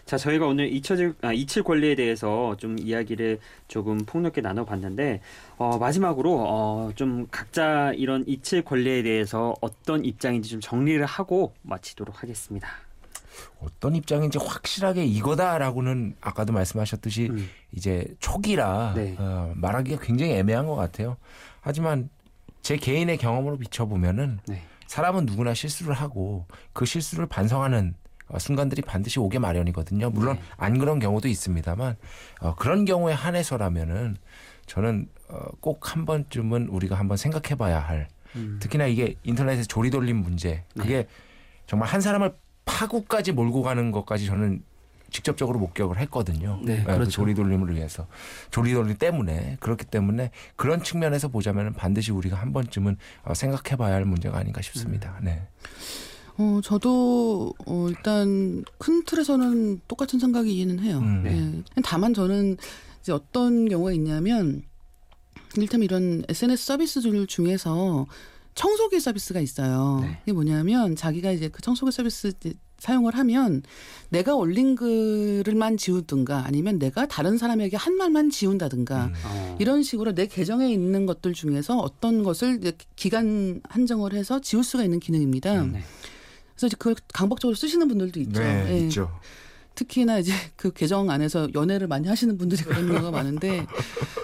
자, 0.05 0.17
저희가 0.17 0.45
오늘 0.45 0.71
잊혀질 0.71 1.15
아, 1.21 1.33
잊힐 1.33 1.63
권리에 1.63 1.95
대해서 1.95 2.55
좀 2.57 2.77
이야기를 2.77 3.39
조금 3.67 3.97
폭넓게 4.05 4.41
나눠봤는데 4.41 5.21
어, 5.57 5.79
마지막으로 5.79 6.45
어, 6.47 6.91
좀 6.95 7.27
각자 7.31 7.91
이런 7.93 8.23
잊힐 8.27 8.63
권리에 8.63 9.01
대해서 9.01 9.55
어떤 9.61 10.05
입장인지 10.05 10.49
좀 10.49 10.61
정리를 10.61 11.03
하고 11.05 11.53
마치도록 11.63 12.21
하겠습니다. 12.21 12.67
어떤 13.59 13.95
입장인지 13.95 14.37
확실하게 14.37 15.05
이거다라고는 15.05 16.15
아까도 16.21 16.53
말씀하셨듯이 16.53 17.29
음. 17.31 17.49
이제 17.71 18.05
초기라 18.19 18.93
네. 18.95 19.15
어, 19.17 19.53
말하기가 19.55 20.01
굉장히 20.03 20.33
애매한 20.33 20.67
것 20.67 20.75
같아요. 20.75 21.17
하지만 21.61 22.09
제 22.61 22.77
개인의 22.77 23.17
경험으로 23.17 23.57
비춰보면은 23.57 24.39
네. 24.47 24.61
사람은 24.85 25.25
누구나 25.25 25.55
실수를 25.55 25.95
하고 25.95 26.45
그 26.73 26.85
실수를 26.85 27.25
반성하는 27.25 27.95
어, 27.95 28.04
순간들이 28.37 28.81
반드시 28.81 29.19
오게 29.19 29.39
마련이거든요. 29.39 30.09
물론 30.09 30.35
네. 30.35 30.41
안 30.57 30.77
그런 30.79 30.99
경우도 30.99 31.27
있습니다만 31.27 31.95
어, 32.41 32.55
그런 32.55 32.85
경우에 32.85 33.13
한해서라면은 33.13 34.17
저는 34.65 35.07
어, 35.29 35.47
꼭 35.59 35.79
한 35.91 36.05
번쯤은 36.05 36.67
우리가 36.67 36.95
한번 36.95 37.17
생각해봐야 37.17 37.79
할 37.79 38.07
음. 38.35 38.59
특히나 38.61 38.87
이게 38.87 39.15
인터넷에 39.23 39.63
조리 39.63 39.89
돌림 39.89 40.17
문제 40.17 40.63
그게 40.77 41.07
정말 41.67 41.87
한 41.89 42.01
사람을 42.01 42.35
파국까지 42.65 43.31
몰고 43.31 43.61
가는 43.61 43.91
것까지 43.91 44.25
저는 44.25 44.63
직접적으로 45.11 45.59
목격을 45.59 45.97
했거든요. 45.99 46.59
네, 46.63 46.79
그 46.83 46.91
그렇죠. 46.91 47.11
조리 47.11 47.35
돌림을 47.35 47.73
위해서 47.73 48.07
조리 48.51 48.73
돌림 48.73 48.97
때문에 48.97 49.57
그렇기 49.61 49.85
때문에 49.85 50.31
그런 50.55 50.83
측면에서 50.83 51.29
보자면 51.29 51.73
반드시 51.73 52.11
우리가 52.11 52.35
한 52.35 52.51
번쯤은 52.51 52.97
어, 53.23 53.33
생각해봐야 53.33 53.93
할 53.93 54.03
문제가 54.03 54.39
아닌가 54.39 54.61
싶습니다. 54.61 55.17
네. 55.21 55.47
어, 56.37 56.59
저도 56.63 57.53
어, 57.65 57.87
일단 57.89 58.63
큰 58.77 59.03
틀에서는 59.03 59.81
똑같은 59.87 60.19
생각이기는 60.19 60.79
해요. 60.79 60.99
음. 60.99 61.23
네. 61.23 61.63
예. 61.77 61.81
다만 61.83 62.13
저는 62.13 62.57
이제 63.01 63.11
어떤 63.11 63.69
경우가 63.69 63.93
있냐면 63.93 64.63
이를테면 65.55 65.85
이런 65.85 66.23
SNS 66.27 66.65
서비스들 66.65 67.27
중에서 67.27 68.05
청소기 68.55 68.99
서비스가 68.99 69.39
있어요. 69.39 69.99
네. 70.01 70.19
이게 70.23 70.33
뭐냐면 70.33 70.95
자기가 70.95 71.31
이제 71.31 71.49
그 71.49 71.61
청소기 71.61 71.91
서비스 71.91 72.33
사용을 72.79 73.15
하면 73.15 73.63
내가 74.09 74.35
올린 74.35 74.75
글을만 74.75 75.77
지우든가 75.77 76.45
아니면 76.45 76.77
내가 76.77 77.07
다른 77.07 77.37
사람에게 77.37 77.77
한 77.77 77.95
말만 77.95 78.29
지운다든가 78.29 79.05
음. 79.05 79.13
어. 79.25 79.57
이런 79.59 79.81
식으로 79.81 80.13
내 80.13 80.27
계정에 80.27 80.71
있는 80.71 81.05
것들 81.05 81.33
중에서 81.33 81.77
어떤 81.77 82.23
것을 82.23 82.59
기간 82.95 83.61
한정을 83.69 84.13
해서 84.13 84.39
지울 84.39 84.63
수가 84.63 84.83
있는 84.83 84.99
기능입니다. 84.99 85.63
음. 85.63 85.71
네. 85.73 85.83
그래서 86.55 86.67
이제 86.67 86.75
그걸 86.79 86.95
강박적으로 87.13 87.55
쓰시는 87.55 87.87
분들도 87.87 88.19
있죠. 88.21 88.39
네, 88.39 88.65
예. 88.69 88.79
있죠. 88.79 89.11
특히나 89.75 90.19
이제 90.19 90.31
그 90.55 90.71
계정 90.71 91.09
안에서 91.09 91.49
연애를 91.53 91.87
많이 91.87 92.07
하시는 92.07 92.37
분들이 92.37 92.63
그런 92.63 92.87
경우가 92.87 93.11
많은데 93.11 93.67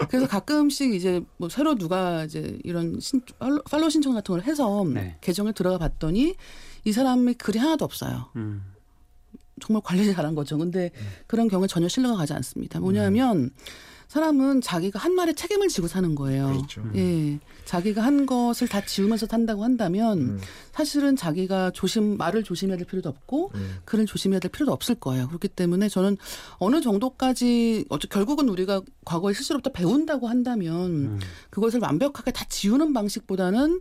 그래서 0.08 0.26
가끔씩 0.26 0.94
이제 0.94 1.20
뭐 1.36 1.48
새로 1.50 1.74
누가 1.74 2.24
이제 2.24 2.58
이런 2.64 2.98
신, 3.00 3.20
팔로, 3.38 3.62
팔로우 3.62 3.90
신청 3.90 4.14
같은 4.14 4.32
걸 4.34 4.42
해서 4.44 4.84
네. 4.92 5.18
계정에 5.20 5.52
들어가 5.52 5.76
봤더니 5.78 6.34
이 6.84 6.92
사람의 6.92 7.34
글이 7.34 7.58
하나도 7.58 7.84
없어요. 7.84 8.30
음. 8.36 8.64
정말 9.60 9.82
관리 9.84 10.12
잘한 10.12 10.34
거죠. 10.34 10.58
근데 10.58 10.90
그런 11.26 11.48
경우에 11.48 11.68
전혀 11.68 11.86
신뢰가 11.86 12.16
가지 12.16 12.32
않습니다. 12.32 12.80
뭐냐면 12.80 13.50
사람은 14.12 14.60
자기가 14.60 14.98
한 14.98 15.14
말에 15.14 15.32
책임을 15.32 15.68
지고 15.68 15.88
사는 15.88 16.14
거예요. 16.14 16.48
그렇죠. 16.48 16.82
예. 16.96 17.38
자기가 17.64 18.02
한 18.02 18.26
것을 18.26 18.68
다 18.68 18.84
지우면서 18.84 19.24
산다고 19.24 19.64
한다면 19.64 20.18
음. 20.18 20.40
사실은 20.70 21.16
자기가 21.16 21.70
조심 21.70 22.18
말을 22.18 22.42
조심해야 22.42 22.76
될 22.76 22.86
필요도 22.86 23.08
없고 23.08 23.52
음. 23.54 23.78
글을 23.86 24.04
조심해야 24.04 24.38
될 24.38 24.50
필요도 24.50 24.70
없을 24.70 24.96
거예요. 24.96 25.28
그렇기 25.28 25.48
때문에 25.48 25.88
저는 25.88 26.18
어느 26.58 26.82
정도까지 26.82 27.86
어째 27.88 28.06
결국은 28.08 28.50
우리가 28.50 28.82
과거의 29.06 29.34
실수로부터 29.34 29.72
배운다고 29.72 30.28
한다면 30.28 30.90
음. 30.90 31.20
그것을 31.48 31.80
완벽하게 31.80 32.32
다 32.32 32.44
지우는 32.50 32.92
방식보다는 32.92 33.80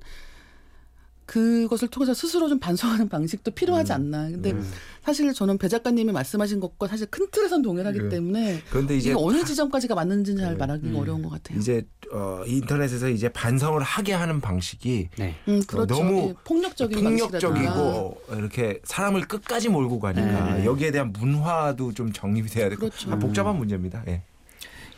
그것을 1.32 1.88
통해서 1.88 2.14
스스로 2.14 2.50
좀 2.50 2.60
반성하는 2.60 3.08
방식도 3.08 3.52
필요하지 3.52 3.94
않나. 3.94 4.30
근데 4.30 4.52
음. 4.52 4.70
사실 5.02 5.34
저는 5.34 5.58
배 5.58 5.70
작가님이 5.70 6.12
말씀하신 6.12 6.60
것과 6.60 6.88
사실 6.88 7.08
큰 7.08 7.26
틀에선 7.32 7.62
동일하기 7.62 8.00
예. 8.04 8.10
때문에 8.10 8.62
그런데 8.70 8.98
이제 8.98 9.12
이게 9.12 9.18
어느 9.18 9.42
지점까지가 9.46 9.96
맞는지는 9.96 10.44
잘 10.44 10.54
네. 10.54 10.58
말하기가 10.58 10.90
음. 10.90 10.96
어려운 10.98 11.22
것 11.22 11.30
같아요. 11.30 11.58
이제 11.58 11.88
어, 12.12 12.44
인터넷에서 12.46 13.08
이제 13.08 13.30
반성을 13.30 13.82
하게 13.82 14.12
하는 14.12 14.42
방식이 14.42 15.08
네. 15.18 15.36
음, 15.48 15.62
그렇죠. 15.66 15.96
너무 15.96 16.30
예, 16.30 16.34
폭력적인 16.44 17.02
방식이라든가. 17.02 17.74
폭력적이고 17.74 18.22
이렇게 18.38 18.82
사람을 18.84 19.22
끝까지 19.30 19.70
몰고 19.70 20.02
가니까 20.02 20.56
네. 20.56 20.66
여기에 20.66 20.92
대한 20.92 21.14
문화도 21.14 21.94
좀 21.94 22.12
정립이 22.12 22.50
돼야 22.50 22.68
되고 22.68 22.82
그렇죠. 22.82 23.10
아, 23.10 23.16
복잡한 23.16 23.58
문제입니다. 23.58 24.04
예. 24.10 24.22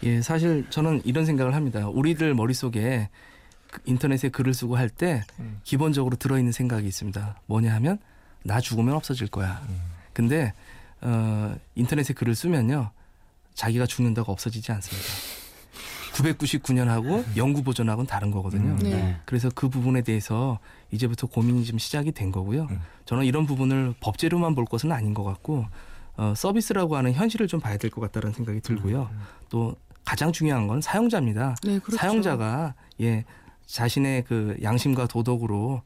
예, 0.01 0.21
사실 0.23 0.65
저는 0.71 1.01
이런 1.05 1.27
생각을 1.27 1.53
합니다. 1.53 1.87
우리들 1.89 2.33
머릿속에 2.33 3.09
그 3.09 3.32
인터넷에 3.85 4.29
글을 4.29 4.53
쓰고 4.53 4.75
할때 4.77 5.23
음. 5.39 5.59
기본적으로 5.63 6.15
들어있는 6.15 6.51
생각이 6.51 6.87
있습니다. 6.87 7.35
뭐냐 7.47 7.73
하면 7.75 7.99
나 8.43 8.59
죽으면 8.59 8.93
없어질 8.95 9.27
거야. 9.27 9.61
음. 9.69 9.81
근데 10.13 10.53
어, 11.01 11.55
인터넷에 11.75 12.13
글을 12.13 12.35
쓰면요. 12.35 12.91
자기가 13.55 13.85
죽는다고 13.85 14.31
없어지지 14.31 14.71
않습니다. 14.71 15.07
999년하고 16.13 17.23
영구 17.37 17.63
보존하고는 17.63 18.07
다른 18.07 18.31
거거든요. 18.31 18.71
음. 18.73 18.79
네. 18.79 19.17
그래서 19.25 19.49
그 19.53 19.69
부분에 19.69 20.01
대해서 20.01 20.59
이제부터 20.91 21.27
고민이 21.27 21.65
좀 21.65 21.79
시작이 21.79 22.11
된 22.11 22.31
거고요. 22.31 22.67
음. 22.69 22.79
저는 23.05 23.25
이런 23.25 23.45
부분을 23.45 23.95
법제로만 23.99 24.55
볼 24.55 24.65
것은 24.65 24.91
아닌 24.91 25.13
것 25.13 25.23
같고 25.23 25.65
어, 26.15 26.33
서비스라고 26.35 26.95
하는 26.95 27.13
현실을 27.13 27.47
좀 27.47 27.59
봐야 27.59 27.77
될 27.77 27.89
것 27.89 28.01
같다는 28.01 28.33
생각이 28.33 28.61
들고요. 28.61 29.09
또 29.49 29.75
가장 30.05 30.31
중요한 30.31 30.67
건 30.67 30.81
사용자입니다. 30.81 31.55
네, 31.63 31.79
그렇죠. 31.79 31.97
사용자가 31.97 32.75
예 33.01 33.25
자신의 33.65 34.23
그 34.25 34.57
양심과 34.61 35.07
도덕으로 35.07 35.81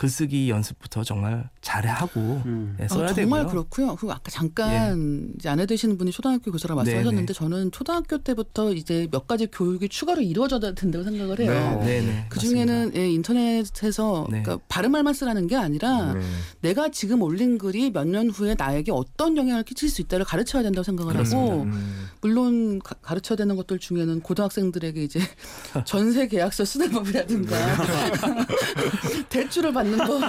글쓰기 0.00 0.48
연습부터 0.48 1.04
정말 1.04 1.50
잘하고 1.60 2.20
음. 2.46 2.74
예, 2.80 2.84
아, 2.84 2.88
써야 2.88 3.12
정말 3.12 3.40
되고요. 3.40 3.50
그렇고요. 3.50 3.96
그리고 3.96 4.12
아까 4.12 4.30
잠깐 4.30 5.34
이제 5.38 5.50
아내 5.50 5.66
되시는 5.66 5.98
분이 5.98 6.10
초등학교 6.10 6.50
교사라 6.50 6.74
네, 6.74 6.76
말씀하셨는데 6.78 7.34
네. 7.34 7.38
저는 7.38 7.70
초등학교 7.70 8.16
때부터 8.16 8.72
이제 8.72 9.06
몇 9.10 9.26
가지 9.26 9.46
교육이 9.46 9.90
추가로 9.90 10.22
이루어져야 10.22 10.72
된다고 10.72 11.04
생각을 11.04 11.40
해요. 11.40 11.78
네. 11.84 12.00
네, 12.00 12.06
네. 12.06 12.26
그 12.30 12.40
중에는 12.40 12.92
예, 12.96 13.10
인터넷에서 13.10 14.26
네. 14.30 14.42
그러니까 14.42 14.64
바른 14.68 14.90
말만 14.90 15.12
쓰라는 15.12 15.46
게 15.48 15.56
아니라 15.56 16.14
네. 16.14 16.20
내가 16.62 16.88
지금 16.88 17.20
올린 17.20 17.58
글이 17.58 17.90
몇 17.90 18.06
년 18.10 18.30
후에 18.30 18.54
나에게 18.58 18.90
어떤 18.92 19.36
영향을 19.36 19.64
끼칠 19.64 19.90
수 19.90 20.00
있다를 20.00 20.24
가르쳐야 20.24 20.62
된다고 20.62 20.82
생각을 20.82 21.12
그렇습니다. 21.12 21.52
하고 21.52 21.62
음. 21.64 22.06
물론 22.22 22.78
가, 22.78 22.94
가르쳐야 23.02 23.36
되는 23.36 23.54
것들 23.54 23.78
중에는 23.78 24.20
고등학생들에게 24.20 25.04
이제 25.04 25.20
전세 25.84 26.26
계약서 26.26 26.64
쓰는 26.64 26.90
법이라든가 26.90 27.56
대출을 29.28 29.72
받는 29.74 29.89
법, 29.98 30.20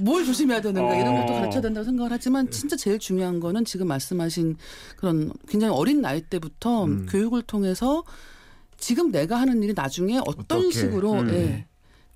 뭘 0.00 0.24
조심해야 0.24 0.60
되는가 0.60 0.94
이런 0.96 1.14
것도 1.20 1.32
어. 1.32 1.40
가르쳐야 1.40 1.62
된다고 1.62 1.84
생각을 1.84 2.12
하지만 2.12 2.50
진짜 2.50 2.76
제일 2.76 2.98
중요한 2.98 3.40
거는 3.40 3.64
지금 3.64 3.88
말씀하신 3.88 4.56
그런 4.96 5.32
굉장히 5.48 5.74
어린 5.74 6.00
나이 6.00 6.20
때부터 6.20 6.84
음. 6.84 7.06
교육을 7.08 7.42
통해서 7.42 8.04
지금 8.76 9.10
내가 9.10 9.40
하는 9.40 9.62
일이 9.62 9.72
나중에 9.74 10.18
어떤 10.26 10.58
어떻게, 10.58 10.70
식으로 10.72 11.12
음. 11.12 11.28
예, 11.30 11.66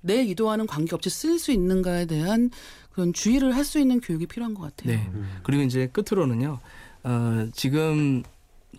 내 0.01 0.15
의도와는 0.19 0.67
관계없이 0.67 1.09
쓰일 1.09 1.39
수 1.39 1.51
있는가에 1.51 2.05
대한 2.05 2.51
그런 2.91 3.13
주의를 3.13 3.55
할 3.55 3.63
수 3.63 3.79
있는 3.79 3.99
교육이 4.01 4.27
필요한 4.27 4.53
것 4.53 4.63
같아요. 4.63 4.95
네. 4.95 5.09
음. 5.13 5.39
그리고 5.43 5.63
이제 5.63 5.87
끝으로는요. 5.87 6.59
어, 7.03 7.47
지금 7.53 8.23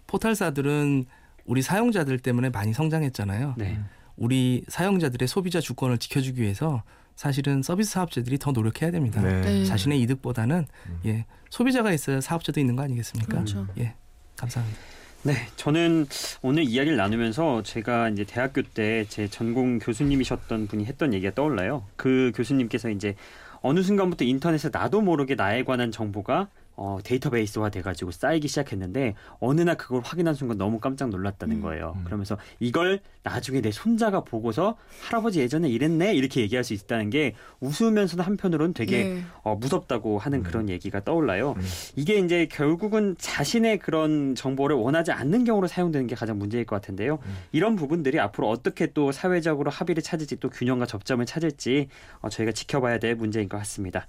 포털사들은 0.06 1.06
우리 1.46 1.62
사용자들 1.62 2.18
때문에 2.18 2.50
많이 2.50 2.72
성장했잖아요. 2.72 3.54
네. 3.56 3.78
우리 4.16 4.62
사용자들의 4.68 5.26
소비자 5.26 5.60
주권을 5.60 5.98
지켜주기 5.98 6.42
위해서 6.42 6.82
사실은 7.24 7.62
서비스 7.62 7.90
사업자들이 7.90 8.38
더 8.38 8.50
노력해야 8.50 8.90
됩니다. 8.90 9.20
네. 9.20 9.42
네. 9.42 9.64
자신의 9.66 10.00
이득보다는 10.00 10.64
음. 10.86 11.00
예 11.04 11.26
소비자가 11.50 11.92
있어야 11.92 12.18
사업자도 12.18 12.58
있는 12.60 12.76
거 12.76 12.82
아니겠습니까? 12.82 13.30
그렇죠. 13.30 13.66
예 13.78 13.92
감사합니다. 14.38 14.80
네, 15.24 15.34
저는 15.56 16.06
오늘 16.40 16.64
이야기를 16.64 16.96
나누면서 16.96 17.62
제가 17.62 18.08
이제 18.08 18.24
대학교 18.24 18.62
때 18.62 19.04
제 19.10 19.28
전공 19.28 19.78
교수님이셨던 19.80 20.68
분이 20.68 20.86
했던 20.86 21.12
얘기가 21.12 21.34
떠올라요. 21.34 21.84
그 21.96 22.32
교수님께서 22.34 22.88
이제 22.88 23.14
어느 23.60 23.82
순간부터 23.82 24.24
인터넷에 24.24 24.70
나도 24.72 25.02
모르게 25.02 25.34
나에 25.34 25.62
관한 25.62 25.92
정보가 25.92 26.48
어, 26.82 26.98
데이터베이스화 27.04 27.68
돼가지고 27.68 28.10
쌓이기 28.10 28.48
시작했는데 28.48 29.14
어느 29.38 29.60
날 29.60 29.76
그걸 29.76 30.00
확인한 30.02 30.34
순간 30.34 30.56
너무 30.56 30.80
깜짝 30.80 31.10
놀랐다는 31.10 31.56
음. 31.56 31.62
거예요. 31.62 31.92
음. 31.98 32.04
그러면서 32.04 32.38
이걸 32.58 33.00
나중에 33.22 33.60
내 33.60 33.70
손자가 33.70 34.24
보고서 34.24 34.78
할아버지 35.02 35.40
예전에 35.40 35.68
이랬네 35.68 36.14
이렇게 36.14 36.40
얘기할 36.40 36.64
수 36.64 36.72
있다는 36.72 37.10
게 37.10 37.34
웃으면서도 37.60 38.22
한편으로는 38.22 38.72
되게 38.72 39.04
네. 39.04 39.22
어, 39.42 39.56
무섭다고 39.56 40.18
하는 40.18 40.38
음. 40.38 40.42
그런 40.42 40.70
얘기가 40.70 41.04
떠올라요. 41.04 41.52
음. 41.58 41.62
이게 41.96 42.18
이제 42.18 42.48
결국은 42.50 43.14
자신의 43.18 43.78
그런 43.80 44.34
정보를 44.34 44.74
원하지 44.74 45.12
않는 45.12 45.44
경우로 45.44 45.66
사용되는 45.66 46.06
게 46.06 46.14
가장 46.14 46.38
문제일 46.38 46.64
것 46.64 46.76
같은데요. 46.76 47.18
음. 47.22 47.36
이런 47.52 47.76
부분들이 47.76 48.18
앞으로 48.18 48.48
어떻게 48.48 48.86
또 48.86 49.12
사회적으로 49.12 49.70
합의를 49.70 50.02
찾을지 50.02 50.36
또 50.36 50.48
균형과 50.48 50.86
접점을 50.86 51.26
찾을지 51.26 51.88
어, 52.20 52.30
저희가 52.30 52.52
지켜봐야 52.52 52.98
될 52.98 53.16
문제인 53.16 53.50
것 53.50 53.58
같습니다. 53.58 54.06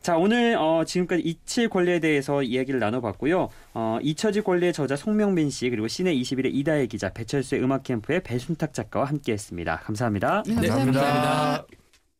자 0.00 0.16
오늘 0.16 0.56
어, 0.56 0.84
지금까지 0.84 1.22
이칠 1.22 1.68
권리에 1.68 2.00
대해서 2.00 2.42
이야기를 2.42 2.80
나눠봤고요. 2.80 3.48
어, 3.74 3.98
잊혀질 4.02 4.42
권리의 4.42 4.72
저자 4.72 4.96
송명빈 4.96 5.50
씨 5.50 5.70
그리고 5.70 5.88
시내 5.88 6.14
21의 6.14 6.54
이다혜 6.54 6.86
기자 6.86 7.10
배철수의 7.12 7.62
음악 7.62 7.82
캠프의 7.82 8.22
배순탁 8.22 8.72
작가와 8.72 9.06
함께했습니다. 9.06 9.80
감사합니다. 9.84 10.42
네, 10.46 10.54
네, 10.54 10.68
감사합니다. 10.68 11.00
감사합니다. 11.00 11.77